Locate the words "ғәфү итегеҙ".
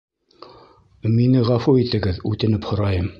1.51-2.21